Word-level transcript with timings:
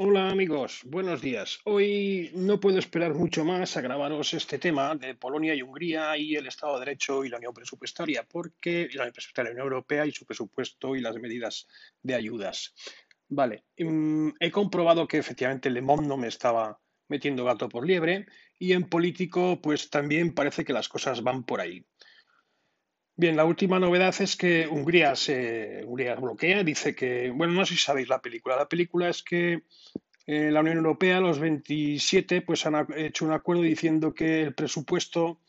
Hola 0.00 0.30
amigos, 0.30 0.82
buenos 0.84 1.20
días. 1.20 1.58
Hoy 1.64 2.30
no 2.32 2.60
puedo 2.60 2.78
esperar 2.78 3.14
mucho 3.14 3.44
más 3.44 3.76
a 3.76 3.80
grabaros 3.80 4.32
este 4.32 4.56
tema 4.56 4.94
de 4.94 5.16
Polonia 5.16 5.56
y 5.56 5.62
Hungría 5.62 6.16
y 6.16 6.36
el 6.36 6.46
Estado 6.46 6.74
de 6.74 6.84
Derecho 6.84 7.24
y 7.24 7.28
la 7.28 7.38
Unión 7.38 7.52
Presupuestaria, 7.52 8.24
porque 8.30 8.88
la 8.92 9.02
Unión 9.02 9.12
Presupuestaria 9.12 9.50
la 9.50 9.54
Unión 9.54 9.72
Europea 9.72 10.06
y 10.06 10.12
su 10.12 10.24
presupuesto 10.24 10.94
y 10.94 11.00
las 11.00 11.16
medidas 11.16 11.66
de 12.00 12.14
ayudas. 12.14 12.76
Vale, 13.28 13.64
mm, 13.76 14.28
he 14.38 14.52
comprobado 14.52 15.08
que 15.08 15.18
efectivamente 15.18 15.68
Le 15.68 15.82
Monde 15.82 16.06
no 16.06 16.16
me 16.16 16.28
estaba 16.28 16.78
metiendo 17.08 17.44
gato 17.44 17.68
por 17.68 17.84
liebre 17.84 18.26
y 18.56 18.74
en 18.74 18.88
político 18.88 19.60
pues 19.60 19.90
también 19.90 20.32
parece 20.32 20.64
que 20.64 20.72
las 20.72 20.88
cosas 20.88 21.24
van 21.24 21.42
por 21.42 21.60
ahí. 21.60 21.84
Bien, 23.20 23.36
la 23.36 23.44
última 23.44 23.80
novedad 23.80 24.14
es 24.20 24.36
que 24.36 24.68
Hungría 24.68 25.16
se 25.16 25.82
Hungría 25.84 26.14
bloquea, 26.14 26.62
dice 26.62 26.94
que, 26.94 27.30
bueno, 27.30 27.52
no 27.52 27.66
sé 27.66 27.74
si 27.74 27.80
sabéis 27.80 28.08
la 28.08 28.22
película. 28.22 28.54
La 28.54 28.68
película 28.68 29.08
es 29.08 29.24
que 29.24 29.64
eh, 30.24 30.52
la 30.52 30.60
Unión 30.60 30.76
Europea, 30.76 31.18
los 31.18 31.40
27, 31.40 32.42
pues 32.42 32.64
han 32.64 32.86
hecho 32.96 33.24
un 33.24 33.32
acuerdo 33.32 33.62
diciendo 33.62 34.14
que 34.14 34.42
el 34.42 34.54
presupuesto 34.54 35.40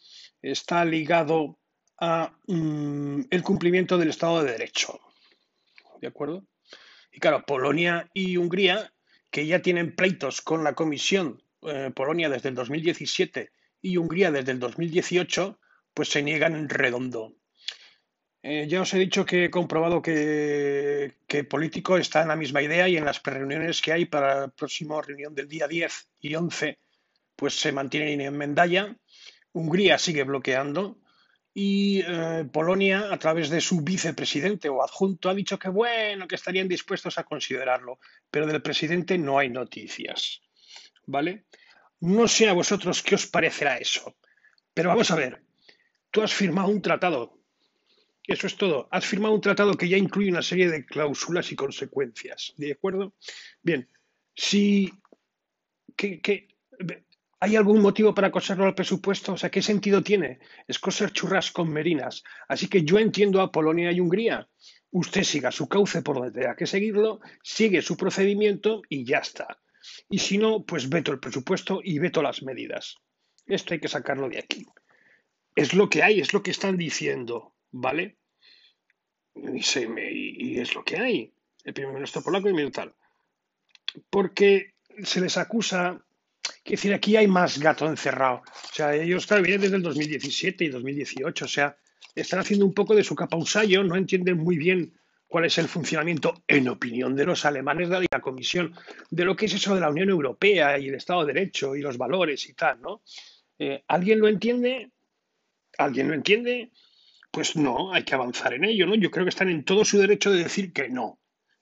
está 0.41 0.83
ligado 0.83 1.59
a 1.99 2.33
mm, 2.47 3.25
el 3.29 3.43
cumplimiento 3.43 3.99
del 3.99 4.09
Estado 4.09 4.43
de 4.43 4.53
Derecho. 4.53 4.99
¿De 6.01 6.07
acuerdo? 6.07 6.47
Y 7.11 7.19
claro, 7.19 7.45
Polonia 7.45 8.09
y 8.15 8.37
Hungría, 8.37 8.91
que 9.29 9.45
ya 9.45 9.61
tienen 9.61 9.95
pleitos 9.95 10.41
con 10.41 10.63
la 10.63 10.73
Comisión, 10.73 11.43
eh, 11.61 11.91
Polonia 11.95 12.29
desde 12.29 12.49
el 12.49 12.55
2017 12.55 13.51
y 13.83 13.97
Hungría 13.97 14.31
desde 14.31 14.53
el 14.53 14.59
2018, 14.59 15.59
pues 15.93 16.09
se 16.09 16.23
niegan 16.23 16.67
redondo. 16.67 17.35
Eh, 18.41 18.67
ya 18.69 18.81
os 18.81 18.93
he 18.93 18.99
dicho 18.99 19.25
que 19.25 19.45
he 19.45 19.49
comprobado 19.49 20.01
que, 20.01 21.15
que 21.27 21.43
Político 21.43 21.97
está 21.97 22.21
en 22.21 22.29
la 22.29 22.37
misma 22.37 22.61
idea 22.61 22.87
y 22.87 22.95
en 22.95 23.05
las 23.05 23.21
reuniones 23.21 23.81
que 23.81 23.91
hay 23.91 24.05
para 24.05 24.41
la 24.41 24.47
próxima 24.47 25.01
reunión 25.01 25.35
del 25.35 25.49
día 25.49 25.67
10 25.67 26.09
y 26.21 26.35
11, 26.35 26.79
pues 27.35 27.59
se 27.59 27.71
mantienen 27.71 28.21
en 28.21 28.37
Mendalla. 28.37 28.95
Hungría 29.51 29.97
sigue 29.97 30.23
bloqueando 30.23 30.99
y 31.53 32.01
eh, 32.07 32.45
Polonia, 32.51 33.11
a 33.11 33.17
través 33.17 33.49
de 33.49 33.59
su 33.59 33.81
vicepresidente 33.81 34.69
o 34.69 34.81
adjunto, 34.81 35.29
ha 35.29 35.33
dicho 35.33 35.59
que 35.59 35.67
bueno, 35.67 36.27
que 36.27 36.35
estarían 36.35 36.67
dispuestos 36.67 37.17
a 37.17 37.23
considerarlo, 37.23 37.99
pero 38.31 38.47
del 38.47 38.61
presidente 38.61 39.17
no 39.17 39.39
hay 39.39 39.49
noticias. 39.49 40.41
¿Vale? 41.05 41.45
No 41.99 42.27
sé 42.27 42.47
a 42.47 42.53
vosotros 42.53 43.03
qué 43.03 43.15
os 43.15 43.27
parecerá 43.27 43.77
eso, 43.77 44.15
pero 44.73 44.89
vamos 44.89 45.11
a 45.11 45.15
ver. 45.15 45.43
Tú 46.11 46.21
has 46.21 46.33
firmado 46.33 46.69
un 46.69 46.81
tratado 46.81 47.38
eso 48.29 48.47
es 48.47 48.55
todo. 48.55 48.87
Has 48.91 49.05
firmado 49.05 49.33
un 49.33 49.41
tratado 49.41 49.73
que 49.73 49.89
ya 49.89 49.97
incluye 49.97 50.29
una 50.29 50.41
serie 50.41 50.69
de 50.69 50.85
cláusulas 50.85 51.51
y 51.51 51.55
consecuencias. 51.55 52.53
¿De 52.57 52.71
acuerdo? 52.71 53.13
Bien. 53.61 53.89
Si. 54.35 54.91
¿Hay 57.41 57.55
algún 57.55 57.81
motivo 57.81 58.13
para 58.13 58.31
coserlo 58.31 58.65
al 58.65 58.75
presupuesto? 58.75 59.33
O 59.33 59.37
sea, 59.37 59.49
¿qué 59.49 59.61
sentido 59.61 60.03
tiene? 60.03 60.39
Es 60.67 60.77
coser 60.77 61.11
churras 61.11 61.51
con 61.51 61.71
merinas. 61.71 62.23
Así 62.47 62.67
que 62.67 62.83
yo 62.83 62.99
entiendo 62.99 63.41
a 63.41 63.51
Polonia 63.51 63.91
y 63.91 63.99
Hungría. 63.99 64.47
Usted 64.91 65.23
siga 65.23 65.51
su 65.51 65.67
cauce 65.67 66.01
por 66.01 66.17
donde 66.17 66.31
tenga 66.31 66.55
que 66.55 66.67
seguirlo, 66.67 67.19
sigue 67.43 67.81
su 67.81 67.95
procedimiento 67.95 68.81
y 68.89 69.05
ya 69.05 69.19
está. 69.19 69.59
Y 70.09 70.19
si 70.19 70.37
no, 70.37 70.65
pues 70.65 70.89
veto 70.89 71.11
el 71.11 71.19
presupuesto 71.19 71.79
y 71.83 71.99
veto 71.99 72.21
las 72.21 72.43
medidas. 72.43 72.95
Esto 73.45 73.73
hay 73.73 73.79
que 73.79 73.87
sacarlo 73.87 74.29
de 74.29 74.39
aquí. 74.39 74.65
Es 75.55 75.73
lo 75.73 75.89
que 75.89 76.03
hay, 76.03 76.19
es 76.19 76.33
lo 76.33 76.43
que 76.43 76.51
están 76.51 76.77
diciendo, 76.77 77.55
¿vale? 77.71 78.17
y, 79.35 80.59
es 80.59 80.75
lo 80.75 80.83
que 80.83 80.97
hay. 80.97 81.33
El 81.63 81.73
primer 81.73 81.93
ministro 81.93 82.21
polaco 82.21 82.49
y 82.49 82.59
el 82.59 82.71
tal. 82.71 82.93
Porque 84.09 84.73
se 85.03 85.21
les 85.21 85.37
acusa, 85.37 86.03
que 86.63 86.71
decir, 86.71 86.93
aquí 86.93 87.15
hay 87.15 87.27
más 87.27 87.59
gato 87.59 87.87
encerrado. 87.87 88.37
O 88.37 88.73
sea, 88.73 88.95
ellos 88.95 89.25
claro, 89.25 89.43
vienen 89.43 89.61
desde 89.61 89.75
el 89.77 89.83
2017 89.83 90.65
y 90.65 90.69
2018. 90.69 91.45
O 91.45 91.47
sea, 91.47 91.77
están 92.15 92.39
haciendo 92.39 92.65
un 92.65 92.73
poco 92.73 92.95
de 92.95 93.03
su 93.03 93.15
capa 93.15 93.37
un 93.37 93.87
no 93.87 93.95
entienden 93.95 94.37
muy 94.37 94.57
bien 94.57 94.93
cuál 95.27 95.45
es 95.45 95.57
el 95.59 95.67
funcionamiento, 95.67 96.43
en 96.47 96.67
opinión 96.69 97.15
de 97.15 97.25
los 97.25 97.45
alemanes 97.45 97.89
de 97.89 98.07
la 98.11 98.19
Comisión, 98.19 98.73
de 99.11 99.25
lo 99.25 99.35
que 99.35 99.45
es 99.45 99.53
eso 99.53 99.75
de 99.75 99.81
la 99.81 99.89
Unión 99.89 100.09
Europea 100.09 100.79
y 100.79 100.87
el 100.87 100.95
Estado 100.95 101.23
de 101.23 101.33
Derecho 101.33 101.75
y 101.75 101.81
los 101.81 101.97
valores 101.97 102.49
y 102.49 102.53
tal, 102.53 102.81
¿no? 102.81 103.03
Eh, 103.59 103.83
¿Alguien 103.87 104.19
lo 104.19 104.27
entiende? 104.27 104.89
¿Alguien 105.77 106.07
lo 106.07 106.15
entiende? 106.15 106.71
Pues 107.31 107.55
no, 107.55 107.93
hay 107.93 108.03
que 108.03 108.15
avanzar 108.15 108.53
en 108.53 108.65
ello, 108.65 108.87
¿no? 108.87 108.95
Yo 108.95 109.11
creo 109.11 109.25
que 109.25 109.29
están 109.29 109.49
en 109.49 109.63
todo 109.63 109.85
su 109.85 109.99
derecho 109.99 110.31
de 110.31 110.43
decir 110.43 110.73
que 110.73 110.89
no. 110.89 111.19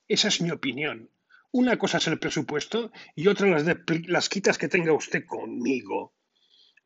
Esa 0.08 0.30
es 0.30 0.42
mi 0.42 0.52
opinión. 0.52 1.10
Una 1.52 1.78
cosa 1.78 1.98
es 1.98 2.08
el 2.08 2.20
presupuesto 2.20 2.92
y 3.16 3.28
otra 3.28 3.48
las, 3.48 3.66
las 4.08 4.30
quitas 4.30 4.58
que 4.58 4.70
tenga 4.70 4.94
usted 4.94 5.26
conmigo. 5.26 6.14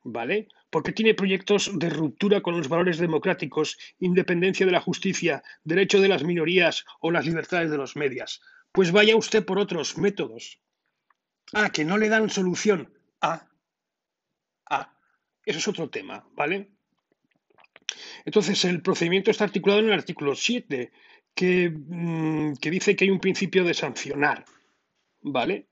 ¿Vale? 0.04 0.48
Porque 0.72 0.94
tiene 0.94 1.14
proyectos 1.14 1.78
de 1.78 1.90
ruptura 1.90 2.42
con 2.42 2.58
los 2.58 2.70
valores 2.70 2.98
democráticos, 2.98 3.78
independencia 4.00 4.66
de 4.66 4.72
la 4.72 4.82
justicia, 4.82 5.44
derecho 5.64 6.02
de 6.02 6.08
las 6.08 6.24
minorías 6.24 6.86
o 7.02 7.12
las 7.12 7.26
libertades 7.26 7.70
de 7.70 7.78
los 7.78 7.96
medios. 7.96 8.42
Pues 8.72 8.92
vaya 8.92 9.16
usted 9.16 9.46
por 9.46 9.60
otros 9.60 9.98
métodos. 9.98 10.60
Ah, 11.54 11.70
que 11.70 11.86
no 11.86 11.98
le 11.98 12.10
dan 12.10 12.30
solución. 12.30 12.92
Ah, 13.20 13.48
ah, 14.70 14.98
eso 15.46 15.60
es 15.60 15.68
otro 15.68 15.90
tema, 15.90 16.26
¿vale? 16.34 16.72
Entonces, 18.26 18.64
el 18.66 18.82
procedimiento 18.82 19.32
está 19.32 19.46
articulado 19.46 19.82
en 19.82 19.88
el 19.88 19.94
artículo 19.94 20.36
7, 20.36 20.92
mm, 21.40 22.54
que, 22.54 22.72
dice 22.72 22.96
que 22.96 23.06
hay 23.06 23.12
un 23.12 23.20
principio 23.20 23.64
de 23.64 23.74
sancionar, 23.74 24.46
¿vale? 25.22 25.68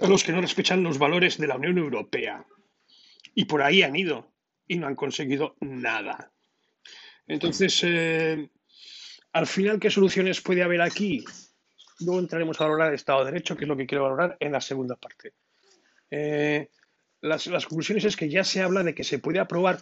A 0.00 0.06
los 0.06 0.24
que 0.24 0.32
no 0.32 0.40
respetan 0.40 0.82
los 0.82 0.98
valores 0.98 1.38
de 1.38 1.46
la 1.46 1.56
Unión 1.56 1.78
Europea. 1.78 2.44
Y 3.34 3.44
por 3.44 3.62
ahí 3.62 3.82
han 3.82 3.96
ido 3.96 4.32
y 4.66 4.76
no 4.76 4.86
han 4.86 4.96
conseguido 4.96 5.56
nada. 5.60 6.32
Entonces, 7.26 7.80
eh, 7.84 8.48
al 9.32 9.46
final, 9.46 9.78
¿qué 9.78 9.90
soluciones 9.90 10.40
puede 10.40 10.62
haber 10.62 10.80
aquí? 10.80 11.24
Luego 12.00 12.20
entraremos 12.20 12.60
a 12.60 12.64
valorar 12.64 12.88
el 12.88 12.94
Estado 12.94 13.24
de 13.24 13.32
Derecho, 13.32 13.56
que 13.56 13.64
es 13.64 13.68
lo 13.68 13.76
que 13.76 13.86
quiero 13.86 14.04
valorar 14.04 14.36
en 14.40 14.52
la 14.52 14.60
segunda 14.60 14.96
parte. 14.96 15.34
Eh, 16.10 16.70
las, 17.20 17.46
las 17.48 17.66
conclusiones 17.66 18.04
es 18.04 18.16
que 18.16 18.28
ya 18.28 18.44
se 18.44 18.62
habla 18.62 18.82
de 18.82 18.94
que 18.94 19.04
se 19.04 19.18
puede 19.18 19.40
aprobar 19.40 19.80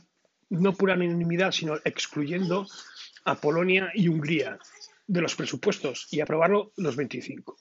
no 0.51 0.73
pura 0.75 0.95
unanimidad, 0.95 1.53
sino 1.53 1.77
excluyendo 1.85 2.67
a 3.25 3.35
Polonia 3.35 3.91
y 3.95 4.09
Hungría 4.09 4.59
de 5.07 5.21
los 5.21 5.35
presupuestos 5.35 6.09
y 6.11 6.21
aprobarlo 6.21 6.73
los 6.77 6.97
25. 6.97 7.57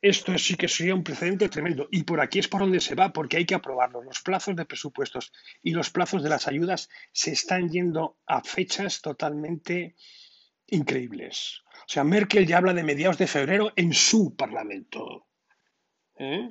Esto 0.00 0.38
sí 0.38 0.54
que 0.54 0.68
sería 0.68 0.94
un 0.94 1.02
precedente 1.02 1.48
tremendo. 1.48 1.88
Y 1.90 2.04
por 2.04 2.20
aquí 2.20 2.38
es 2.38 2.46
por 2.46 2.60
donde 2.60 2.80
se 2.80 2.94
va, 2.94 3.12
porque 3.12 3.36
hay 3.36 3.44
que 3.44 3.56
aprobarlo. 3.56 4.02
Los 4.02 4.22
plazos 4.22 4.54
de 4.54 4.64
presupuestos 4.64 5.32
y 5.62 5.72
los 5.72 5.90
plazos 5.90 6.22
de 6.22 6.28
las 6.28 6.46
ayudas 6.46 6.88
se 7.12 7.32
están 7.32 7.68
yendo 7.68 8.18
a 8.26 8.42
fechas 8.42 9.00
totalmente 9.00 9.96
increíbles. 10.68 11.62
O 11.80 11.88
sea, 11.88 12.04
Merkel 12.04 12.46
ya 12.46 12.58
habla 12.58 12.74
de 12.74 12.84
mediados 12.84 13.18
de 13.18 13.26
febrero 13.26 13.72
en 13.74 13.92
su 13.92 14.36
Parlamento. 14.36 15.26
¿Eh? 16.16 16.50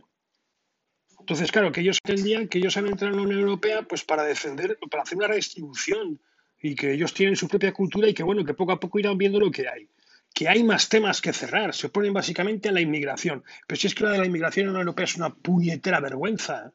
Entonces, 1.28 1.52
claro, 1.52 1.74
que 1.74 1.82
ellos 1.82 2.00
entendían 2.06 2.48
que 2.48 2.58
ellos 2.58 2.78
han 2.78 2.88
entrado 2.88 3.12
en 3.12 3.18
la 3.18 3.24
Unión 3.24 3.42
Europea 3.42 3.82
pues 3.82 4.06
para 4.06 4.24
defender, 4.24 4.80
para 4.90 5.04
hacer 5.04 5.18
una 5.18 5.28
redistribución 5.28 6.22
y 6.62 6.74
que 6.74 6.94
ellos 6.94 7.14
tienen 7.14 7.36
su 7.36 7.50
propia 7.50 7.74
cultura 7.74 8.08
y 8.08 8.14
que 8.14 8.24
bueno, 8.24 8.46
que 8.46 8.54
poco 8.54 8.72
a 8.72 8.80
poco 8.80 8.98
irán 8.98 9.18
viendo 9.18 9.38
lo 9.38 9.52
que 9.52 9.68
hay. 9.68 9.90
Que 10.34 10.48
hay 10.48 10.64
más 10.64 10.88
temas 10.88 11.20
que 11.20 11.34
cerrar, 11.34 11.74
se 11.74 11.88
oponen 11.88 12.14
básicamente 12.14 12.70
a 12.70 12.72
la 12.72 12.80
inmigración. 12.80 13.44
Pero 13.68 13.78
si 13.78 13.88
es 13.88 13.94
que 13.94 14.06
la 14.06 14.12
de 14.12 14.20
la 14.20 14.26
inmigración 14.26 14.68
en 14.68 14.68
la 14.68 14.80
Unión 14.80 14.88
Europea 14.88 15.04
es 15.04 15.18
una 15.18 15.36
puñetera 15.36 16.00
vergüenza. 16.00 16.72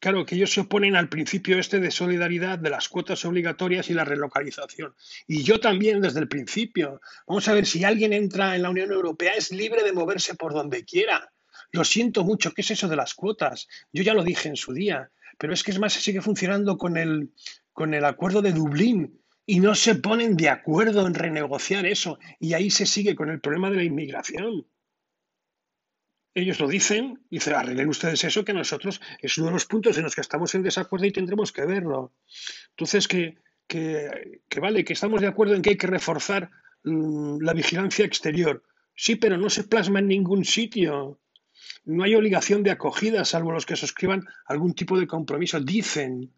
Claro, 0.00 0.26
que 0.26 0.34
ellos 0.34 0.52
se 0.52 0.62
oponen 0.62 0.96
al 0.96 1.08
principio 1.08 1.56
este 1.56 1.78
de 1.78 1.92
solidaridad, 1.92 2.58
de 2.58 2.70
las 2.70 2.88
cuotas 2.88 3.24
obligatorias 3.24 3.90
y 3.90 3.94
la 3.94 4.04
relocalización. 4.04 4.92
Y 5.28 5.44
yo 5.44 5.60
también 5.60 6.00
desde 6.00 6.18
el 6.18 6.26
principio. 6.26 7.00
Vamos 7.28 7.46
a 7.46 7.54
ver, 7.54 7.64
si 7.64 7.84
alguien 7.84 8.12
entra 8.12 8.56
en 8.56 8.62
la 8.62 8.70
Unión 8.70 8.90
Europea 8.90 9.34
es 9.36 9.52
libre 9.52 9.84
de 9.84 9.92
moverse 9.92 10.34
por 10.34 10.52
donde 10.52 10.84
quiera. 10.84 11.30
Lo 11.72 11.84
siento 11.84 12.24
mucho, 12.24 12.52
¿qué 12.52 12.62
es 12.62 12.70
eso 12.70 12.88
de 12.88 12.96
las 12.96 13.14
cuotas? 13.14 13.68
Yo 13.92 14.02
ya 14.02 14.14
lo 14.14 14.24
dije 14.24 14.48
en 14.48 14.56
su 14.56 14.72
día, 14.72 15.10
pero 15.38 15.52
es 15.52 15.62
que 15.62 15.70
es 15.70 15.78
más, 15.78 15.92
se 15.92 16.00
sigue 16.00 16.20
funcionando 16.20 16.76
con 16.76 16.96
el, 16.96 17.32
con 17.72 17.94
el 17.94 18.04
acuerdo 18.04 18.42
de 18.42 18.52
Dublín 18.52 19.20
y 19.46 19.60
no 19.60 19.74
se 19.74 19.94
ponen 19.94 20.36
de 20.36 20.48
acuerdo 20.48 21.06
en 21.06 21.14
renegociar 21.14 21.86
eso 21.86 22.18
y 22.38 22.54
ahí 22.54 22.70
se 22.70 22.86
sigue 22.86 23.14
con 23.14 23.30
el 23.30 23.40
problema 23.40 23.70
de 23.70 23.76
la 23.76 23.84
inmigración. 23.84 24.66
Ellos 26.34 26.60
lo 26.60 26.68
dicen, 26.68 27.20
dicen, 27.28 27.54
arreglen 27.54 27.88
ustedes 27.88 28.22
eso, 28.22 28.44
que 28.44 28.52
nosotros 28.52 29.00
es 29.20 29.36
uno 29.38 29.48
de 29.48 29.54
los 29.54 29.66
puntos 29.66 29.96
en 29.96 30.04
los 30.04 30.14
que 30.14 30.20
estamos 30.20 30.54
en 30.54 30.62
desacuerdo 30.62 31.06
y 31.06 31.12
tendremos 31.12 31.50
que 31.50 31.66
verlo. 31.66 32.12
Entonces, 32.70 33.08
que, 33.08 33.38
que, 33.66 34.42
que 34.48 34.60
vale, 34.60 34.84
que 34.84 34.92
estamos 34.92 35.20
de 35.20 35.26
acuerdo 35.26 35.54
en 35.54 35.62
que 35.62 35.70
hay 35.70 35.76
que 35.76 35.88
reforzar 35.88 36.50
mm, 36.84 37.40
la 37.40 37.52
vigilancia 37.52 38.04
exterior. 38.04 38.62
Sí, 38.94 39.16
pero 39.16 39.36
no 39.36 39.50
se 39.50 39.64
plasma 39.64 39.98
en 39.98 40.08
ningún 40.08 40.44
sitio. 40.44 41.18
No 41.84 42.04
hay 42.04 42.14
obligación 42.14 42.62
de 42.62 42.70
acogida, 42.70 43.24
salvo 43.24 43.52
los 43.52 43.66
que 43.66 43.76
suscriban 43.76 44.26
algún 44.46 44.74
tipo 44.74 44.98
de 44.98 45.06
compromiso. 45.06 45.60
Dicen. 45.60 46.32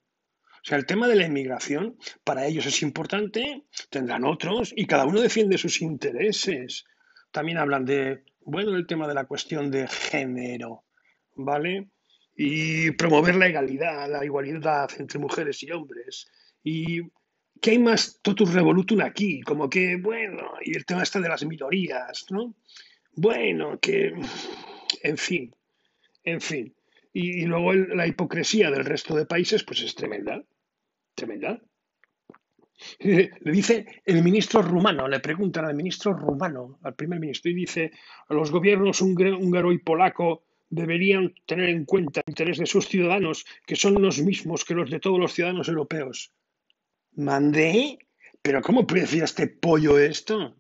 O 0.62 0.65
sea, 0.65 0.79
el 0.79 0.87
tema 0.87 1.09
de 1.09 1.17
la 1.17 1.27
inmigración 1.27 1.97
para 2.23 2.47
ellos 2.47 2.67
es 2.67 2.83
importante, 2.83 3.65
tendrán 3.91 4.25
otros 4.25 4.73
y 4.77 4.87
cada 4.87 5.06
uno 5.06 5.21
defiende 5.21 5.59
sus 5.59 5.83
intereses. 5.83 6.85
También 7.33 7.59
hablan 7.59 7.85
de 7.85 8.23
bueno 8.44 8.77
el 8.77 8.87
tema 8.87 9.09
de 9.09 9.15
la 9.15 9.25
cuestión 9.25 9.73
de 9.73 9.89
género, 9.89 10.85
¿vale? 11.35 11.88
Y 12.37 12.93
promover 12.93 13.35
la 13.35 13.49
igualdad, 13.49 14.09
la 14.09 14.25
igualdad 14.25 14.88
entre 14.99 15.19
mujeres 15.19 15.61
y 15.65 15.73
hombres. 15.73 16.31
Y 16.62 17.00
que 17.61 17.71
hay 17.73 17.79
más 17.79 18.21
totus 18.23 18.53
revolutum 18.53 19.00
aquí, 19.00 19.41
como 19.43 19.69
que, 19.69 19.97
bueno, 19.97 20.53
y 20.65 20.77
el 20.77 20.85
tema 20.85 21.03
está 21.03 21.21
de 21.21 21.29
las 21.29 21.45
minorías, 21.45 22.27
¿no? 22.31 22.55
Bueno, 23.15 23.79
que, 23.79 24.15
en 25.03 25.17
fin, 25.17 25.55
en 26.25 26.41
fin. 26.41 26.75
Y, 27.12 27.44
luego 27.44 27.75
la 27.75 28.06
hipocresía 28.06 28.71
del 28.71 28.85
resto 28.85 29.15
de 29.15 29.27
países, 29.27 29.65
pues 29.65 29.83
es 29.83 29.94
tremenda, 29.94 30.43
tremenda. 31.15 31.61
Le 32.99 33.31
dice 33.53 34.03
el 34.05 34.23
ministro 34.23 34.62
rumano, 34.62 35.06
le 35.06 35.21
preguntan 35.21 35.67
al 35.67 35.75
ministro 35.75 36.15
rumano, 36.15 36.79
al 36.83 36.94
primer 36.94 37.21
ministro, 37.21 37.50
y 37.50 37.55
dice, 37.55 37.93
los 38.29 38.50
gobiernos 38.50 39.00
húngaro 39.00 39.73
y 39.73 39.79
polaco 39.79 40.44
deberían 40.69 41.35
tener 41.47 41.69
en 41.69 41.85
cuenta 41.85 42.21
el 42.21 42.31
interés 42.31 42.59
de 42.59 42.67
sus 42.67 42.88
ciudadanos, 42.88 43.45
que 43.67 43.77
son 43.77 44.00
los 44.00 44.21
mismos 44.21 44.65
que 44.65 44.75
los 44.75 44.91
de 44.91 45.00
todos 45.00 45.19
los 45.19 45.33
ciudadanos 45.33 45.69
europeos. 45.69 46.33
¿Mandé? 47.15 47.99
¿Pero 48.41 48.62
cómo 48.62 48.87
puede 48.87 49.03
decir 49.03 49.23
este 49.23 49.47
pollo 49.47 49.99
esto? 49.99 50.56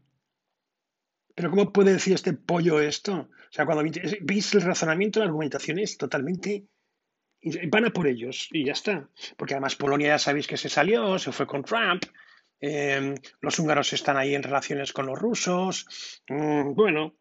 ¿Pero 1.34 1.50
cómo 1.50 1.72
puede 1.72 1.94
decir 1.94 2.12
este 2.12 2.34
pollo 2.34 2.80
esto? 2.80 3.30
O 3.52 3.54
sea, 3.54 3.66
cuando 3.66 3.84
veis 4.22 4.54
el 4.54 4.62
razonamiento, 4.62 5.20
la 5.20 5.26
argumentación 5.26 5.78
es 5.78 5.98
totalmente... 5.98 6.64
Van 7.70 7.84
a 7.84 7.90
por 7.90 8.06
ellos 8.06 8.48
y 8.50 8.64
ya 8.64 8.72
está. 8.72 9.10
Porque 9.36 9.52
además 9.52 9.76
Polonia 9.76 10.08
ya 10.08 10.18
sabéis 10.18 10.46
que 10.46 10.56
se 10.56 10.70
salió, 10.70 11.18
se 11.18 11.32
fue 11.32 11.46
con 11.46 11.62
Trump. 11.62 12.04
eh, 12.60 13.14
los 13.42 13.58
húngaros 13.58 13.92
están 13.92 14.16
ahí 14.16 14.34
en 14.34 14.42
relaciones 14.42 14.94
con 14.94 15.04
los 15.04 15.18
rusos. 15.18 15.86
mm, 16.28 16.72
bueno, 16.72 17.14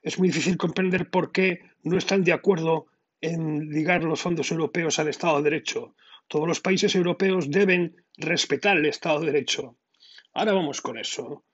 es 0.00 0.18
muy 0.18 0.28
difícil 0.28 0.56
comprender 0.56 1.10
por 1.10 1.30
qué 1.30 1.60
no 1.82 1.98
están 1.98 2.24
de 2.24 2.32
acuerdo 2.32 2.86
en 3.20 3.68
ligar 3.68 4.02
los 4.02 4.22
fondos 4.22 4.50
europeos 4.50 4.98
al 4.98 5.08
Estado 5.08 5.36
de 5.38 5.50
Derecho. 5.50 5.94
Todos 6.26 6.48
los 6.48 6.60
países 6.60 6.94
europeos 6.94 7.50
deben 7.50 8.02
respetar 8.16 8.78
el 8.78 8.86
Estado 8.86 9.20
de 9.20 9.26
Derecho. 9.26 9.76
Ahora 10.32 10.54
vamos 10.54 10.80
con 10.80 10.96
eso 10.96 11.44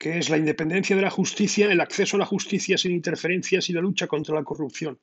que 0.00 0.16
es 0.16 0.30
la 0.30 0.38
independencia 0.38 0.96
de 0.96 1.02
la 1.02 1.10
justicia, 1.10 1.70
el 1.70 1.78
acceso 1.78 2.16
a 2.16 2.20
la 2.20 2.24
justicia 2.24 2.78
sin 2.78 2.92
interferencias 2.92 3.68
y 3.68 3.74
la 3.74 3.82
lucha 3.82 4.06
contra 4.06 4.34
la 4.34 4.42
corrupción. 4.42 4.98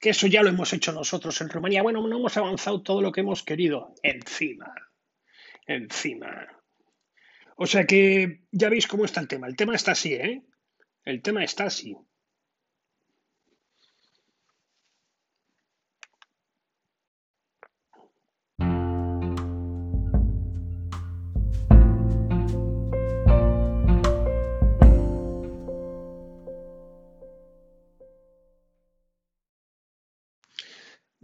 Que 0.00 0.10
eso 0.10 0.26
ya 0.28 0.42
lo 0.42 0.48
hemos 0.48 0.72
hecho 0.72 0.92
nosotros 0.92 1.38
en 1.42 1.50
Rumanía. 1.50 1.82
Bueno, 1.82 2.00
no 2.08 2.16
hemos 2.16 2.34
avanzado 2.38 2.80
todo 2.80 3.02
lo 3.02 3.12
que 3.12 3.20
hemos 3.20 3.42
querido. 3.42 3.94
Encima, 4.02 4.72
encima. 5.66 6.48
O 7.56 7.66
sea 7.66 7.84
que 7.84 8.40
ya 8.50 8.70
veis 8.70 8.86
cómo 8.86 9.04
está 9.04 9.20
el 9.20 9.28
tema. 9.28 9.46
El 9.46 9.56
tema 9.56 9.74
está 9.74 9.92
así, 9.92 10.14
¿eh? 10.14 10.42
El 11.04 11.20
tema 11.20 11.44
está 11.44 11.64
así. 11.64 11.94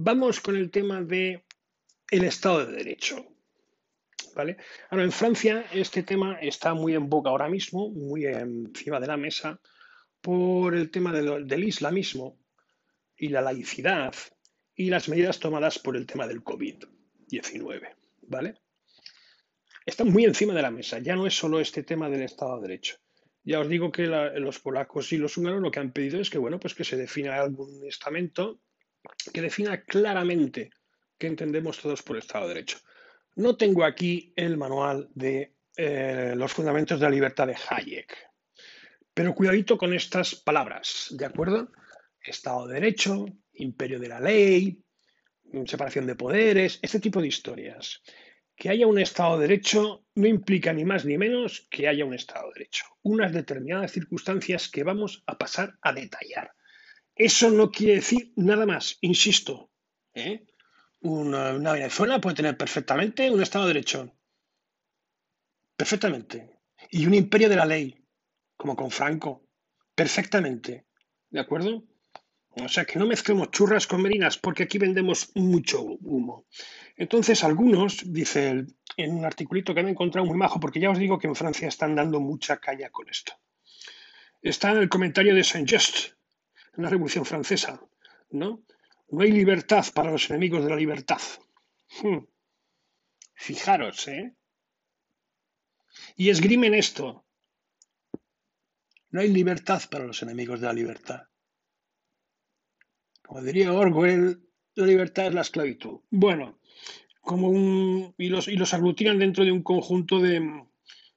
Vamos 0.06 0.40
con 0.40 0.54
el 0.54 0.70
tema 0.70 1.02
de 1.02 1.44
el 2.12 2.22
Estado 2.22 2.64
de 2.64 2.76
Derecho. 2.76 3.26
¿Vale? 4.36 4.56
Ahora, 4.88 5.02
en 5.02 5.10
Francia 5.10 5.66
este 5.72 6.04
tema 6.04 6.38
está 6.40 6.74
muy 6.74 6.94
en 6.94 7.10
boca 7.10 7.30
ahora 7.30 7.48
mismo, 7.48 7.90
muy 7.90 8.24
encima 8.24 9.00
de 9.00 9.08
la 9.08 9.16
mesa, 9.16 9.60
por 10.20 10.76
el 10.76 10.92
tema 10.92 11.12
del 11.12 11.64
islamismo 11.64 12.38
y 13.16 13.30
la 13.30 13.40
laicidad 13.40 14.14
y 14.76 14.90
las 14.90 15.08
medidas 15.08 15.40
tomadas 15.40 15.80
por 15.80 15.96
el 15.96 16.06
tema 16.06 16.28
del 16.28 16.44
COVID-19. 16.44 17.96
¿Vale? 18.28 18.60
Está 19.84 20.04
muy 20.04 20.24
encima 20.24 20.54
de 20.54 20.62
la 20.62 20.70
mesa. 20.70 21.00
Ya 21.00 21.16
no 21.16 21.26
es 21.26 21.36
solo 21.36 21.58
este 21.58 21.82
tema 21.82 22.08
del 22.08 22.22
Estado 22.22 22.60
de 22.60 22.68
Derecho. 22.68 22.96
Ya 23.42 23.58
os 23.58 23.68
digo 23.68 23.90
que 23.90 24.06
los 24.06 24.60
polacos 24.60 25.12
y 25.12 25.16
los 25.16 25.36
húngaros 25.36 25.60
lo 25.60 25.72
que 25.72 25.80
han 25.80 25.92
pedido 25.92 26.20
es 26.20 26.30
que, 26.30 26.38
bueno, 26.38 26.60
pues 26.60 26.76
que 26.76 26.84
se 26.84 26.96
defina 26.96 27.40
algún 27.40 27.84
estamento 27.88 28.60
que 29.32 29.42
defina 29.42 29.82
claramente 29.82 30.70
qué 31.18 31.26
entendemos 31.26 31.78
todos 31.80 32.02
por 32.02 32.16
Estado 32.16 32.48
de 32.48 32.54
Derecho. 32.54 32.78
No 33.36 33.56
tengo 33.56 33.84
aquí 33.84 34.32
el 34.36 34.56
manual 34.56 35.08
de 35.14 35.54
eh, 35.76 36.34
los 36.36 36.52
fundamentos 36.52 36.98
de 36.98 37.06
la 37.06 37.10
libertad 37.10 37.46
de 37.46 37.56
Hayek, 37.68 38.16
pero 39.12 39.34
cuidadito 39.34 39.78
con 39.78 39.94
estas 39.94 40.34
palabras, 40.34 41.08
¿de 41.10 41.26
acuerdo? 41.26 41.70
Estado 42.22 42.66
de 42.66 42.74
Derecho, 42.74 43.26
imperio 43.54 43.98
de 43.98 44.08
la 44.08 44.20
ley, 44.20 44.82
separación 45.66 46.06
de 46.06 46.16
poderes, 46.16 46.78
este 46.82 47.00
tipo 47.00 47.20
de 47.20 47.28
historias. 47.28 48.02
Que 48.54 48.70
haya 48.70 48.86
un 48.86 48.98
Estado 48.98 49.38
de 49.38 49.48
Derecho 49.48 50.06
no 50.14 50.26
implica 50.26 50.72
ni 50.72 50.84
más 50.84 51.04
ni 51.04 51.18
menos 51.18 51.66
que 51.70 51.88
haya 51.88 52.04
un 52.04 52.14
Estado 52.14 52.48
de 52.48 52.60
Derecho. 52.60 52.84
Unas 53.02 53.32
determinadas 53.32 53.92
circunstancias 53.92 54.68
que 54.68 54.82
vamos 54.82 55.22
a 55.26 55.36
pasar 55.36 55.74
a 55.82 55.92
detallar. 55.92 56.52
Eso 57.16 57.50
no 57.50 57.70
quiere 57.70 57.94
decir 57.94 58.32
nada 58.36 58.66
más, 58.66 58.98
insisto. 59.00 59.70
¿eh? 60.12 60.46
Una, 61.00 61.52
Venezuela 61.72 62.20
puede 62.20 62.36
tener 62.36 62.56
perfectamente 62.58 63.30
un 63.30 63.42
Estado 63.42 63.64
de 63.64 63.72
Derecho, 63.72 64.14
perfectamente. 65.76 66.60
Y 66.90 67.06
un 67.06 67.14
imperio 67.14 67.48
de 67.48 67.56
la 67.56 67.64
ley, 67.64 68.04
como 68.54 68.76
con 68.76 68.90
Franco, 68.90 69.48
perfectamente. 69.94 70.86
¿De 71.30 71.40
acuerdo? 71.40 71.84
O 72.50 72.68
sea, 72.68 72.84
que 72.84 72.98
no 72.98 73.06
mezclemos 73.06 73.50
churras 73.50 73.86
con 73.86 74.02
merinas, 74.02 74.36
porque 74.36 74.64
aquí 74.64 74.76
vendemos 74.78 75.30
mucho 75.34 75.82
humo. 75.82 76.46
Entonces, 76.96 77.44
algunos, 77.44 78.12
dice 78.12 78.66
en 78.96 79.14
un 79.14 79.24
articulito 79.24 79.74
que 79.74 79.80
he 79.80 79.88
encontrado 79.88 80.26
muy 80.26 80.36
majo, 80.36 80.60
porque 80.60 80.80
ya 80.80 80.90
os 80.90 80.98
digo 80.98 81.18
que 81.18 81.26
en 81.26 81.34
Francia 81.34 81.68
están 81.68 81.94
dando 81.94 82.20
mucha 82.20 82.58
caña 82.58 82.90
con 82.90 83.08
esto. 83.08 83.32
Está 84.42 84.70
en 84.72 84.78
el 84.78 84.88
comentario 84.88 85.34
de 85.34 85.44
Saint-Just, 85.44 86.16
en 86.76 86.82
la 86.82 86.90
Revolución 86.90 87.24
Francesa, 87.24 87.80
¿no? 88.30 88.62
No 89.08 89.22
hay 89.22 89.32
libertad 89.32 89.84
para 89.94 90.10
los 90.10 90.28
enemigos 90.30 90.64
de 90.64 90.70
la 90.70 90.76
libertad. 90.76 91.20
Hmm. 92.02 92.26
Fijaros, 93.34 94.08
¿eh? 94.08 94.34
Y 96.16 96.30
esgrimen 96.30 96.74
esto. 96.74 97.24
No 99.10 99.20
hay 99.20 99.28
libertad 99.28 99.82
para 99.90 100.04
los 100.04 100.22
enemigos 100.22 100.60
de 100.60 100.66
la 100.66 100.72
libertad. 100.72 101.22
Como 103.22 103.42
diría 103.42 103.72
Orwell, 103.72 104.42
la 104.74 104.86
libertad 104.86 105.28
es 105.28 105.34
la 105.34 105.40
esclavitud. 105.40 106.00
Bueno, 106.10 106.60
como 107.20 107.48
un, 107.48 108.14
y, 108.18 108.28
los, 108.28 108.48
y 108.48 108.56
los 108.56 108.74
aglutinan 108.74 109.18
dentro 109.18 109.44
de 109.44 109.52
un 109.52 109.62
conjunto 109.62 110.20
de, 110.20 110.64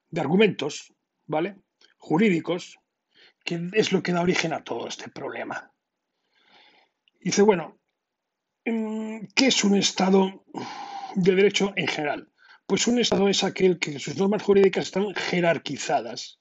de 0.09 0.21
argumentos, 0.21 0.93
¿vale? 1.25 1.57
Jurídicos, 1.97 2.79
que 3.43 3.69
es 3.73 3.91
lo 3.91 4.03
que 4.03 4.11
da 4.11 4.21
origen 4.21 4.53
a 4.53 4.63
todo 4.63 4.87
este 4.87 5.09
problema. 5.09 5.71
Dice, 7.19 7.41
bueno, 7.41 7.79
mm, 8.65 9.25
¿qué 9.35 9.47
es 9.47 9.63
un 9.63 9.75
Estado 9.75 10.45
de 11.15 11.35
derecho 11.35 11.73
en 11.75 11.87
general? 11.87 12.31
Pues 12.65 12.87
un 12.87 12.99
Estado 12.99 13.27
es 13.27 13.43
aquel 13.43 13.79
que 13.79 13.99
sus 13.99 14.15
normas 14.17 14.43
jurídicas 14.43 14.85
están 14.85 15.13
jerarquizadas, 15.15 16.39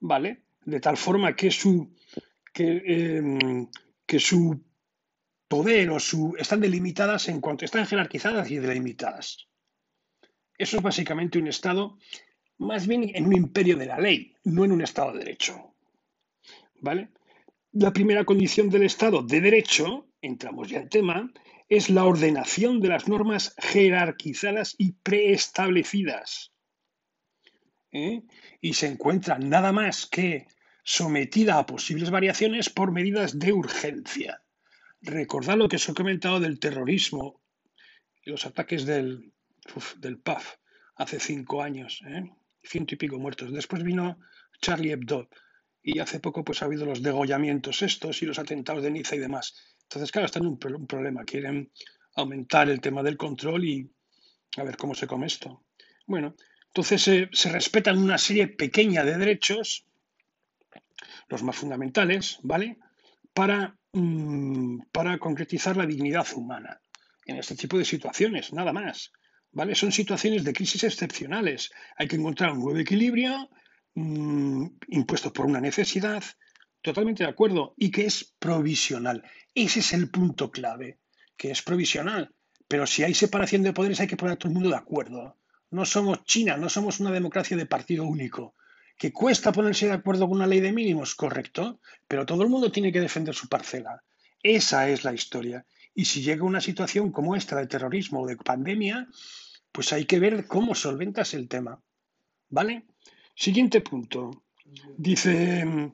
¿vale? 0.00 0.44
De 0.64 0.80
tal 0.80 0.96
forma 0.96 1.34
que 1.34 1.50
su, 1.50 1.94
eh, 2.54 3.66
que 4.06 4.18
su 4.18 4.64
poder 5.48 5.90
o 5.90 6.00
su 6.00 6.34
están 6.38 6.60
delimitadas 6.60 7.28
en 7.28 7.40
cuanto 7.40 7.64
están 7.64 7.86
jerarquizadas 7.86 8.50
y 8.50 8.56
delimitadas. 8.56 9.48
Eso 10.58 10.76
es 10.76 10.82
básicamente 10.82 11.38
un 11.38 11.48
Estado, 11.48 11.98
más 12.58 12.86
bien 12.86 13.10
en 13.14 13.26
un 13.26 13.36
imperio 13.36 13.76
de 13.76 13.86
la 13.86 13.98
ley, 13.98 14.34
no 14.44 14.64
en 14.64 14.72
un 14.72 14.82
Estado 14.82 15.12
de 15.12 15.18
derecho. 15.20 15.71
¿Vale? 16.82 17.10
La 17.70 17.92
primera 17.92 18.24
condición 18.24 18.68
del 18.68 18.82
Estado 18.82 19.22
de 19.22 19.40
derecho, 19.40 20.08
entramos 20.20 20.68
ya 20.68 20.80
en 20.80 20.88
tema, 20.88 21.32
es 21.68 21.88
la 21.88 22.04
ordenación 22.04 22.80
de 22.80 22.88
las 22.88 23.08
normas 23.08 23.54
jerarquizadas 23.56 24.74
y 24.76 24.92
preestablecidas. 24.92 26.52
¿Eh? 27.92 28.22
Y 28.60 28.74
se 28.74 28.88
encuentra 28.88 29.38
nada 29.38 29.72
más 29.72 30.06
que 30.06 30.48
sometida 30.82 31.58
a 31.58 31.66
posibles 31.66 32.10
variaciones 32.10 32.68
por 32.68 32.90
medidas 32.90 33.38
de 33.38 33.52
urgencia. 33.52 34.42
Recordad 35.00 35.56
lo 35.56 35.68
que 35.68 35.76
os 35.76 35.88
he 35.88 35.94
comentado 35.94 36.40
del 36.40 36.58
terrorismo 36.58 37.40
y 38.24 38.30
los 38.30 38.44
ataques 38.44 38.84
del, 38.86 39.32
del 39.98 40.18
PAF 40.18 40.56
hace 40.96 41.20
cinco 41.20 41.62
años, 41.62 42.02
¿eh? 42.08 42.28
ciento 42.64 42.94
y 42.94 42.98
pico 42.98 43.20
muertos. 43.20 43.52
Después 43.52 43.84
vino 43.84 44.18
Charlie 44.60 44.92
Hebdo 44.92 45.28
y 45.82 45.98
hace 45.98 46.20
poco 46.20 46.44
pues 46.44 46.62
ha 46.62 46.66
habido 46.66 46.86
los 46.86 47.02
degollamientos 47.02 47.82
estos 47.82 48.22
y 48.22 48.26
los 48.26 48.38
atentados 48.38 48.82
de 48.82 48.90
Niza 48.90 49.16
y 49.16 49.18
demás. 49.18 49.54
Entonces, 49.82 50.12
claro, 50.12 50.26
están 50.26 50.44
en 50.44 50.48
un, 50.48 50.86
problema. 50.86 51.24
Quieren 51.24 51.70
aumentar 52.14 52.68
el 52.70 52.80
tema 52.80 53.02
del 53.02 53.16
control 53.16 53.64
y 53.64 53.90
a 54.56 54.62
ver 54.62 54.76
cómo 54.76 54.94
se 54.94 55.06
come 55.06 55.26
esto. 55.26 55.64
Bueno, 56.06 56.34
entonces 56.68 57.08
eh, 57.08 57.28
se 57.32 57.50
respetan 57.50 57.98
una 57.98 58.18
serie 58.18 58.48
pequeña 58.48 59.04
de 59.04 59.18
derechos 59.18 59.86
los 61.28 61.42
más 61.42 61.56
fundamentales, 61.56 62.38
¿vale? 62.42 62.78
Para, 63.32 63.76
mm, 63.92 64.82
para 64.92 65.18
concretizar 65.18 65.76
la 65.76 65.86
dignidad 65.86 66.26
humana 66.34 66.80
en 67.26 67.36
este 67.36 67.56
tipo 67.56 67.78
de 67.78 67.84
situaciones, 67.84 68.52
nada 68.52 68.72
más. 68.72 69.12
¿Vale? 69.54 69.74
Son 69.74 69.92
situaciones 69.92 70.44
de 70.44 70.54
crisis 70.54 70.82
excepcionales. 70.84 71.70
Hay 71.98 72.08
que 72.08 72.16
encontrar 72.16 72.52
un 72.52 72.60
nuevo 72.60 72.78
equilibrio 72.78 73.50
mm, 73.94 74.66
impuesto 74.88 75.32
por 75.32 75.46
una 75.46 75.60
necesidad, 75.60 76.22
totalmente 76.80 77.24
de 77.24 77.30
acuerdo, 77.30 77.74
y 77.76 77.90
que 77.90 78.06
es 78.06 78.34
provisional. 78.38 79.22
Ese 79.54 79.80
es 79.80 79.92
el 79.92 80.10
punto 80.10 80.50
clave, 80.50 80.98
que 81.36 81.50
es 81.50 81.62
provisional. 81.62 82.34
Pero 82.68 82.86
si 82.86 83.02
hay 83.02 83.14
separación 83.14 83.62
de 83.62 83.72
poderes 83.72 84.00
hay 84.00 84.06
que 84.06 84.16
poner 84.16 84.34
a 84.34 84.36
todo 84.36 84.48
el 84.48 84.54
mundo 84.54 84.70
de 84.70 84.76
acuerdo. 84.76 85.36
No 85.70 85.84
somos 85.84 86.24
China, 86.24 86.56
no 86.56 86.68
somos 86.68 87.00
una 87.00 87.10
democracia 87.10 87.56
de 87.56 87.66
partido 87.66 88.04
único. 88.04 88.54
¿Que 88.96 89.12
cuesta 89.12 89.52
ponerse 89.52 89.86
de 89.86 89.92
acuerdo 89.92 90.28
con 90.28 90.36
una 90.36 90.46
ley 90.46 90.60
de 90.60 90.72
mínimos? 90.72 91.14
Correcto, 91.14 91.80
pero 92.06 92.26
todo 92.26 92.42
el 92.42 92.48
mundo 92.48 92.70
tiene 92.70 92.92
que 92.92 93.00
defender 93.00 93.34
su 93.34 93.48
parcela. 93.48 94.02
Esa 94.42 94.88
es 94.88 95.04
la 95.04 95.12
historia. 95.12 95.64
Y 95.94 96.04
si 96.04 96.22
llega 96.22 96.44
una 96.44 96.60
situación 96.60 97.12
como 97.12 97.36
esta 97.36 97.56
de 97.56 97.66
terrorismo 97.66 98.22
o 98.22 98.26
de 98.26 98.36
pandemia, 98.36 99.06
pues 99.70 99.92
hay 99.92 100.04
que 100.04 100.18
ver 100.18 100.46
cómo 100.46 100.74
solventas 100.74 101.34
el 101.34 101.48
tema. 101.48 101.80
¿Vale? 102.48 102.86
Siguiente 103.34 103.80
punto. 103.80 104.44
Dice, 104.96 105.92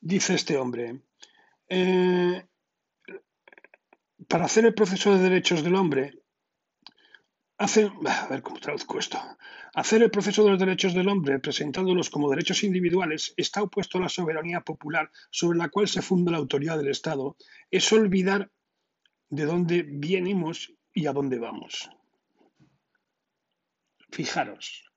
dice 0.00 0.34
este 0.34 0.56
hombre, 0.56 1.00
eh, 1.68 2.44
para 4.28 4.44
hacer 4.44 4.66
el 4.66 4.74
proceso 4.74 5.16
de 5.16 5.22
derechos 5.22 5.62
del 5.62 5.74
hombre, 5.74 6.22
hace, 7.56 7.90
a 8.06 8.26
ver 8.28 8.42
cómo 8.42 8.58
traduzco 8.58 8.98
esto, 8.98 9.18
hacer 9.74 10.02
el 10.02 10.10
proceso 10.10 10.44
de 10.44 10.50
los 10.50 10.58
derechos 10.58 10.94
del 10.94 11.08
hombre 11.08 11.38
presentándolos 11.38 12.10
como 12.10 12.28
derechos 12.28 12.62
individuales 12.64 13.32
está 13.36 13.62
opuesto 13.62 13.98
a 13.98 14.02
la 14.02 14.08
soberanía 14.08 14.60
popular 14.60 15.10
sobre 15.30 15.58
la 15.58 15.68
cual 15.68 15.88
se 15.88 16.02
funda 16.02 16.32
la 16.32 16.38
autoridad 16.38 16.76
del 16.76 16.88
Estado, 16.88 17.36
es 17.70 17.90
olvidar 17.92 18.50
de 19.30 19.44
dónde 19.46 19.86
venimos 19.88 20.74
y 20.92 21.06
a 21.06 21.12
dónde 21.12 21.38
vamos. 21.38 21.88
Fijaros. 24.10 24.91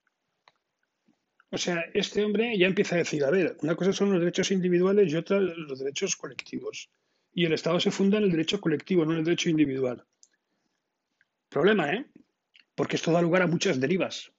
O 1.55 1.57
sea, 1.57 1.85
este 1.93 2.21
hombre 2.21 2.57
ya 2.57 2.67
empieza 2.67 2.95
a 2.95 2.97
decir, 2.97 3.23
a 3.23 3.31
ver, 3.31 3.55
una 3.61 3.77
cosa 3.77 3.93
son 3.93 4.11
los 4.11 4.19
derechos 4.19 4.51
individuales 4.51 5.09
y 5.09 5.15
otra 5.15 5.39
los 5.39 5.79
derechos 5.79 6.17
colectivos. 6.17 6.89
Y 7.33 7.45
el 7.45 7.53
Estado 7.53 7.79
se 7.79 7.91
funda 7.91 8.17
en 8.17 8.25
el 8.25 8.31
derecho 8.31 8.59
colectivo, 8.59 9.05
no 9.05 9.13
en 9.13 9.19
el 9.19 9.23
derecho 9.23 9.49
individual. 9.49 10.03
Problema, 11.47 11.93
¿eh? 11.93 12.07
Porque 12.75 12.97
esto 12.97 13.13
da 13.13 13.21
lugar 13.21 13.41
a 13.41 13.47
muchas 13.47 13.79
derivas. 13.79 14.33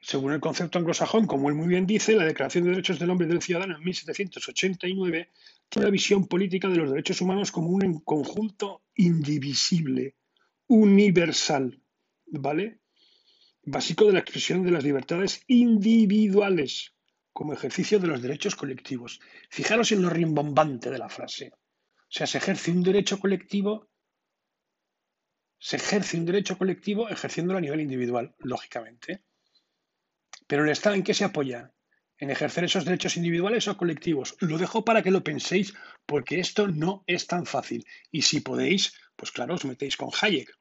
Según 0.00 0.32
el 0.32 0.40
concepto 0.40 0.76
anglosajón, 0.76 1.28
como 1.28 1.48
él 1.48 1.54
muy 1.54 1.68
bien 1.68 1.86
dice, 1.86 2.16
la 2.16 2.24
Declaración 2.24 2.64
de 2.64 2.70
Derechos 2.70 2.98
del 2.98 3.10
Hombre 3.10 3.28
y 3.28 3.30
del 3.30 3.42
Ciudadano 3.42 3.76
en 3.76 3.84
1789 3.84 5.30
tiene 5.68 5.86
la 5.86 5.92
visión 5.92 6.26
política 6.26 6.66
de 6.68 6.78
los 6.78 6.90
derechos 6.90 7.20
humanos 7.20 7.52
como 7.52 7.68
un 7.68 8.00
conjunto 8.00 8.82
indivisible, 8.96 10.16
universal, 10.66 11.80
¿vale? 12.26 12.81
Básico 13.64 14.06
de 14.06 14.12
la 14.12 14.18
expresión 14.18 14.64
de 14.64 14.72
las 14.72 14.82
libertades 14.82 15.44
individuales 15.46 16.94
como 17.32 17.52
ejercicio 17.52 18.00
de 18.00 18.08
los 18.08 18.20
derechos 18.20 18.56
colectivos. 18.56 19.20
Fijaros 19.50 19.92
en 19.92 20.02
lo 20.02 20.10
rimbombante 20.10 20.90
de 20.90 20.98
la 20.98 21.08
frase. 21.08 21.52
O 21.54 22.14
sea, 22.14 22.26
se 22.26 22.38
ejerce 22.38 22.72
un 22.72 22.82
derecho 22.82 23.20
colectivo, 23.20 23.88
se 25.58 25.76
ejerce 25.76 26.16
un 26.16 26.26
derecho 26.26 26.58
colectivo 26.58 27.08
ejerciéndolo 27.08 27.58
a 27.58 27.62
nivel 27.62 27.80
individual, 27.80 28.34
lógicamente. 28.38 29.22
Pero 30.48 30.64
el 30.64 30.70
Estado 30.70 30.96
en 30.96 31.04
qué 31.04 31.14
se 31.14 31.24
apoya? 31.24 31.72
En 32.18 32.30
ejercer 32.30 32.64
esos 32.64 32.84
derechos 32.84 33.16
individuales 33.16 33.68
o 33.68 33.76
colectivos. 33.76 34.36
Lo 34.40 34.58
dejo 34.58 34.84
para 34.84 35.02
que 35.02 35.10
lo 35.12 35.22
penséis, 35.22 35.72
porque 36.04 36.40
esto 36.40 36.66
no 36.66 37.04
es 37.06 37.28
tan 37.28 37.46
fácil. 37.46 37.86
Y 38.10 38.22
si 38.22 38.40
podéis, 38.40 38.92
pues 39.14 39.30
claro, 39.30 39.54
os 39.54 39.64
metéis 39.64 39.96
con 39.96 40.10
Hayek, 40.20 40.52